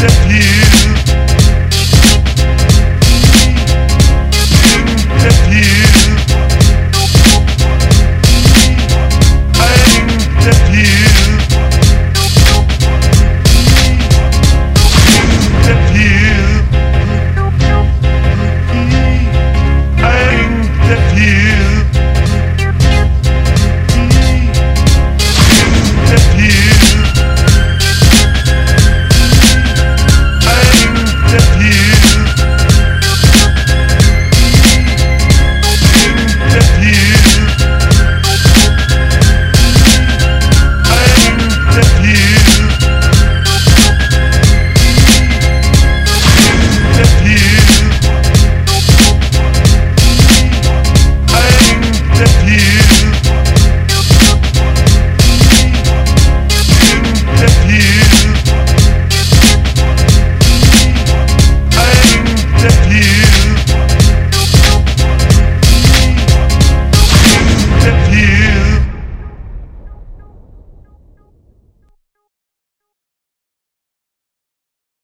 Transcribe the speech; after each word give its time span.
disappear. 0.00 0.57